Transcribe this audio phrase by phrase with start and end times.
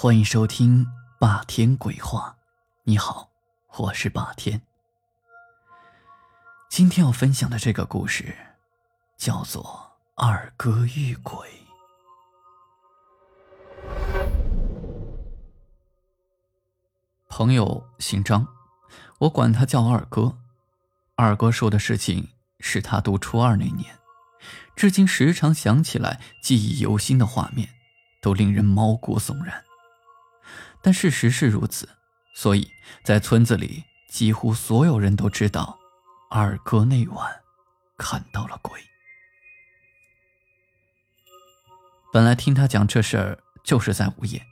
[0.00, 0.86] 欢迎收听
[1.18, 2.36] 霸天鬼话。
[2.84, 3.30] 你好，
[3.78, 4.62] 我是霸天。
[6.70, 8.32] 今天要分享的这个故事
[9.16, 9.64] 叫做
[10.24, 11.36] 《二哥遇鬼》。
[17.28, 18.46] 朋友姓张，
[19.18, 20.38] 我管他叫二哥。
[21.16, 22.28] 二哥说的事情
[22.60, 23.98] 是他读初二那年，
[24.76, 27.70] 至今时常想起来，记忆犹新的画面，
[28.22, 29.64] 都令人毛骨悚然。
[30.82, 31.88] 但事实是如此，
[32.34, 32.70] 所以
[33.02, 35.78] 在村子里，几乎所有人都知道，
[36.30, 37.42] 二哥那晚
[37.96, 38.80] 看到了鬼。
[42.12, 44.46] 本来听他讲这事儿就是在午夜，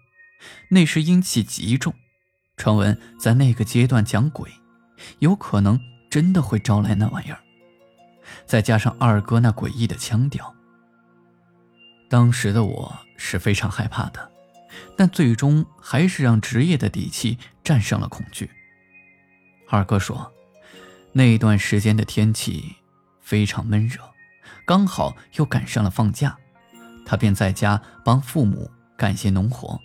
[0.69, 1.95] 那时阴气极重，
[2.57, 4.51] 传闻在那个阶段讲鬼，
[5.21, 5.81] 有可能
[6.11, 7.41] 真的会招来那玩意儿。
[8.45, 10.55] 再加上二哥那诡异的腔调，
[12.11, 14.36] 当时的我是非常害怕的。
[14.97, 18.51] 但最终还是让职业的底气战胜了恐惧。
[19.69, 20.33] 二哥说，
[21.13, 22.77] 那段时间的天气
[23.21, 24.01] 非常闷热，
[24.65, 26.37] 刚好又赶上了放假，
[27.05, 29.79] 他便在家帮父母干些农活。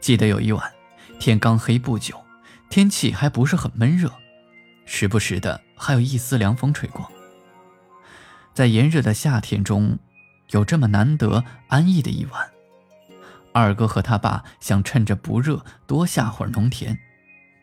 [0.00, 0.72] 记得有一晚，
[1.20, 2.20] 天刚黑不久，
[2.68, 4.12] 天气还不是很闷热，
[4.84, 7.10] 时不时的还有一丝凉风吹过。
[8.52, 9.98] 在炎热的夏天中，
[10.50, 12.50] 有这么难得安逸的一晚。
[13.52, 16.98] 二哥和他爸想趁着不热多下会儿农田，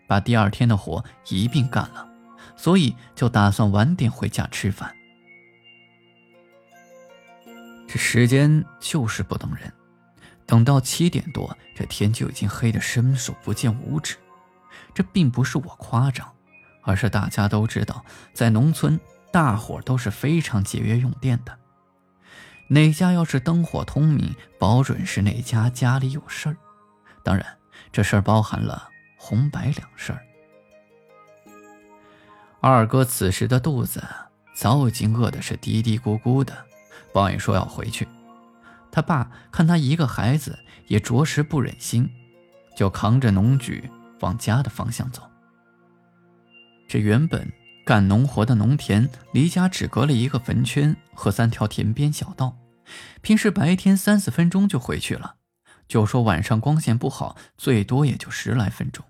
[0.07, 2.07] 把第二天的活一并干了，
[2.55, 4.95] 所以就打算晚点回家吃饭。
[7.87, 9.73] 这时间就是不等人，
[10.45, 14.15] 等到七点多，这天就已经黑得伸手不见五指。
[14.93, 16.31] 这并不是我夸张，
[16.83, 18.99] 而是大家都知道，在农村，
[19.31, 21.58] 大伙都是非常节约用电的。
[22.71, 26.55] 哪家要是灯火通明，保准是哪家家里有事儿。
[27.23, 27.43] 当然，
[27.91, 30.23] 这事儿包含了红白两事儿。
[32.61, 34.03] 二哥此时的肚子
[34.53, 36.55] 早已经饿得是嘀嘀咕咕的，
[37.11, 38.07] 抱怨说要回去。
[38.91, 42.07] 他爸看他一个孩子，也着实不忍心，
[42.75, 43.89] 就扛着农具
[44.19, 45.23] 往家的方向走。
[46.87, 47.51] 这原本
[47.85, 52.55] 干农活的农田，离家只隔了一个坟圈和三条田边小道。
[53.21, 55.35] 平时白天三四分钟就回去了，
[55.87, 59.05] 就说晚上光线不好，最多也就十来分钟。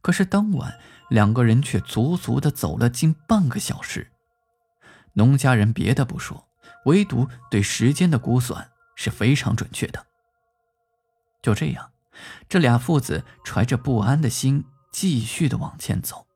[0.00, 0.78] 可是当晚
[1.10, 4.10] 两个人却足足的走了近半个小时。
[5.14, 6.48] 农家人别的不说，
[6.86, 10.06] 唯独对时间的估算是非常准确的。
[11.42, 11.92] 就这样，
[12.48, 16.26] 这俩父子揣着不安的心，继续的往前走。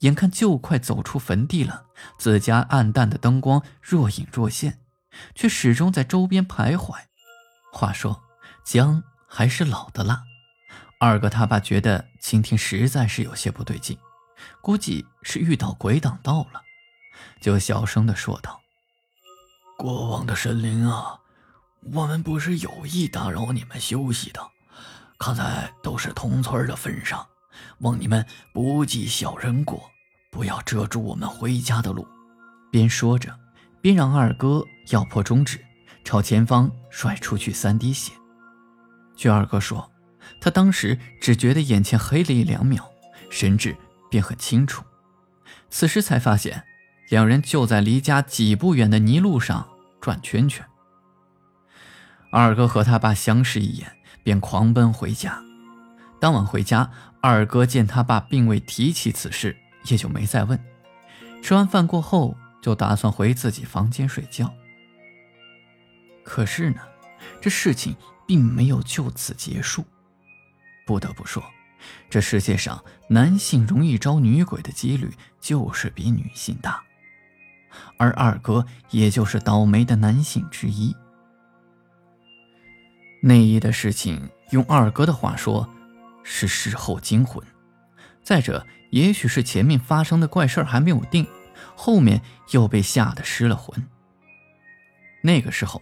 [0.00, 1.86] 眼看就快走出坟地了，
[2.18, 4.78] 自家暗淡的灯光若隐若现。
[5.34, 6.94] 却始终在周边徘徊。
[7.72, 8.22] 话说，
[8.64, 10.22] 姜还是老的辣。
[11.00, 13.98] 二哥他爸觉得今天实在是有些不对劲，
[14.62, 16.62] 估计是遇到鬼挡道了，
[17.40, 18.60] 就小声的说道
[19.76, 21.18] ：“过往的神灵啊，
[21.92, 24.40] 我们不是有意打扰你们休息的，
[25.18, 27.26] 看在都是同村的份上，
[27.80, 28.24] 望你们
[28.54, 29.90] 不计小人过，
[30.30, 32.06] 不要遮住我们回家的路。”
[32.70, 33.43] 边说着。
[33.84, 35.62] 便让二哥咬破中指，
[36.04, 38.14] 朝前方甩出去三滴血。
[39.14, 39.92] 据二哥说，
[40.40, 42.90] 他当时只觉得眼前黑了一两秒，
[43.28, 43.76] 神志
[44.10, 44.82] 便很清楚。
[45.68, 46.64] 此时才发现，
[47.10, 49.68] 两人就在离家几步远的泥路上
[50.00, 50.64] 转圈圈。
[52.32, 53.92] 二哥和他爸相视一眼，
[54.22, 55.38] 便狂奔回家。
[56.18, 56.90] 当晚回家，
[57.20, 59.54] 二哥见他爸并未提起此事，
[59.90, 60.58] 也就没再问。
[61.42, 62.34] 吃完饭过后。
[62.64, 64.50] 就打算回自己房间睡觉。
[66.24, 66.80] 可是呢，
[67.38, 67.94] 这事情
[68.26, 69.84] 并没有就此结束。
[70.86, 71.44] 不得不说，
[72.08, 76.82] 这世界上男性容易招女鬼的几率就是比女性大，
[77.98, 80.96] 而二哥也就是倒霉的男性之一。
[83.20, 85.68] 内衣的事情，用二哥的话说，
[86.22, 87.46] 是事后惊魂。
[88.22, 91.26] 再者，也许是前面发生的怪事还没有定。
[91.74, 93.86] 后面又被吓得失了魂。
[95.22, 95.80] 那个时候，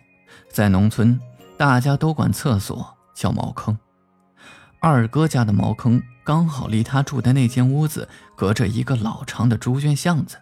[0.50, 1.20] 在农村，
[1.56, 3.78] 大家都管厕所叫茅坑。
[4.80, 10.38] 二哥家的茅坑刚好离他住的那间屋子隔着一个老长的猪圈巷子，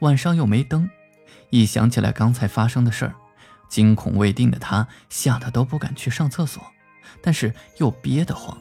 [0.00, 0.88] 晚上又没灯，
[1.50, 3.14] 一想起来刚才发生的事儿，
[3.68, 6.62] 惊恐未定的他吓得都不敢去上厕所，
[7.22, 8.56] 但是又憋得慌。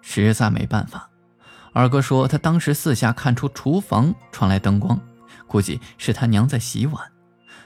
[0.00, 1.08] 实在没办法。
[1.72, 5.00] 二哥说，他当时四下看出厨房传来灯光，
[5.46, 7.12] 估计是他娘在洗碗，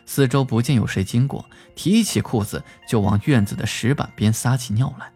[0.07, 1.45] 四周不见有谁经过，
[1.75, 5.13] 提起裤子就往院子的石板边撒起尿来，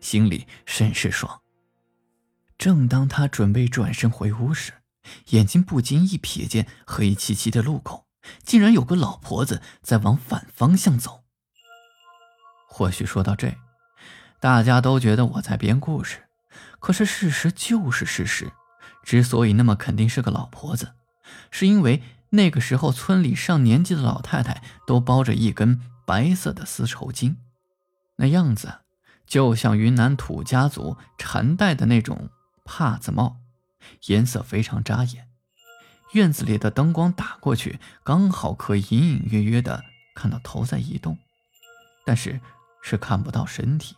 [0.00, 1.40] 心里甚是爽。
[2.56, 4.72] 正当他准备转身回屋时，
[5.30, 8.06] 眼睛不经意瞥见黑漆漆的路口，
[8.44, 11.24] 竟然有个老婆子在往反方向走。
[12.68, 13.56] 或许说到这，
[14.38, 16.27] 大家都觉得我在编故事，
[16.80, 18.52] 可是事实就是事实。
[19.02, 20.94] 之所以那么肯定是个老婆子，
[21.50, 27.36] 是因为那个时候村里上年纪的老太太都包着一根白色的丝绸巾，
[28.16, 28.80] 那样子
[29.26, 32.28] 就像云南土家族缠戴的那种
[32.64, 33.38] 帕子帽。
[34.08, 35.28] 颜色非常扎眼，
[36.12, 39.82] 院子里的灯光打过去，刚好可以隐隐约约的
[40.14, 41.16] 看到头在移动，
[42.04, 42.40] 但是
[42.82, 43.96] 是看不到身体。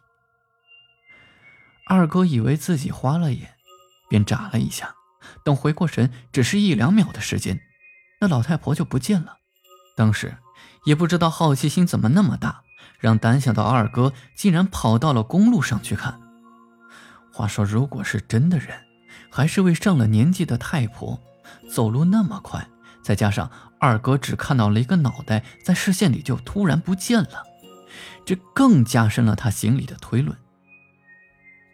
[1.92, 3.54] 二哥以为自己花了眼，
[4.08, 4.94] 便眨了一下，
[5.44, 7.60] 等回过神，只是一两秒的时间，
[8.20, 9.38] 那老太婆就不见了。
[9.96, 10.36] 当时
[10.84, 12.62] 也不知道好奇心怎么那么大，
[13.00, 16.20] 让胆小的二哥竟然跑到了公路上去看。
[17.32, 18.68] 话说，如果是真的人。
[19.32, 21.20] 还是位上了年纪的太婆，
[21.72, 22.68] 走路那么快，
[23.02, 27.44] 再加上二哥只看到了一个脑袋在视线里就突然不见了，
[28.24, 30.36] 这更加深了他心里的推论。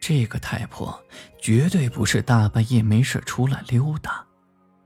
[0.01, 1.03] 这个太婆
[1.41, 4.25] 绝对不是大半夜没事出来溜达，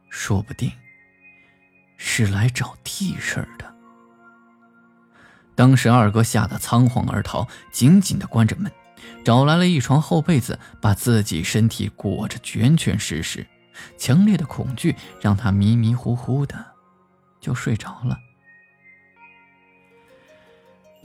[0.08, 0.72] 说不定
[1.96, 3.74] 是来找替身的。
[5.54, 8.70] 当时二哥吓得仓皇而逃，紧紧的关着门。
[9.22, 13.46] 找来了一床厚被子，把自己身体裹着全全实实。
[13.98, 16.66] 强烈的恐惧让他迷迷糊糊的
[17.40, 18.18] 就睡着了。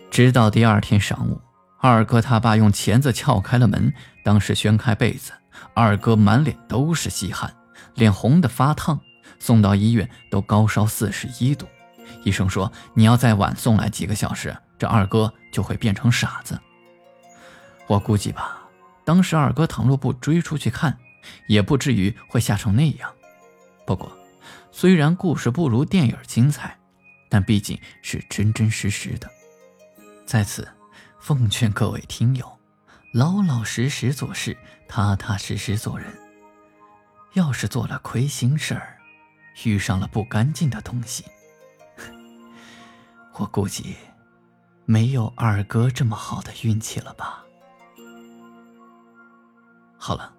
[0.10, 1.42] 直到第二天晌午，
[1.88, 3.94] 二哥他爸用钳子撬开了门，
[4.24, 5.32] 当时掀开被子，
[5.74, 7.54] 二哥满脸都是细汗，
[7.94, 9.00] 脸红的发烫，
[9.40, 11.68] 送到医院都高烧四十一度。
[12.24, 16.60] 医生说：“你要再晚送来几个小时，这二哥就会变成傻子。”
[17.88, 18.64] 我估计吧，
[19.04, 20.98] 当时二哥倘若不追出去看，
[21.48, 23.12] 也不至于会吓成那样。
[23.86, 24.12] 不过，
[24.72, 26.76] 虽然故事不如电影精彩，
[27.30, 29.30] 但毕竟是真真实实的。
[30.26, 30.68] 在此，
[31.26, 32.60] 奉劝各位听友，
[33.12, 34.56] 老老实实做事，
[34.88, 36.16] 踏踏实实做人。
[37.34, 39.00] 要是做了亏心事儿，
[39.64, 41.26] 遇上了不干净的东西，
[43.40, 43.96] 我估计
[44.86, 47.44] 没有二哥这么好的运气了吧。
[49.98, 50.32] 好了，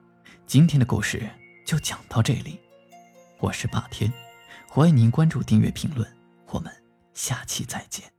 [0.47, 1.29] 今天的故事
[1.65, 2.61] 就讲到这里。
[3.41, 4.13] 我是霸天，
[4.69, 6.09] 欢迎您关注、订阅、评论，
[6.51, 6.73] 我们
[7.13, 8.16] 下期再见。